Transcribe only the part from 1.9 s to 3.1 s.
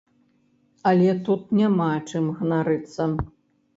чым ганарыцца.